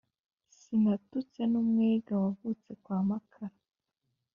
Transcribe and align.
Sinatutse 0.57 1.41
n'Umwega 1.51 2.13
wavutse 2.23 2.71
kwa 2.83 2.97
Makara 3.07 3.57